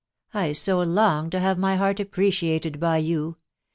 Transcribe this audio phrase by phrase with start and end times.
[0.33, 3.37] I so long to hate my heart appreciated by you